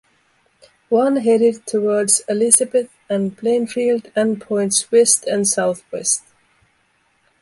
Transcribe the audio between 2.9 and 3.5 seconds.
and